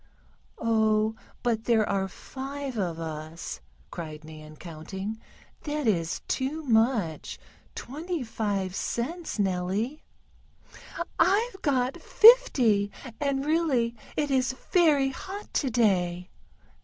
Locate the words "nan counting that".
4.23-5.85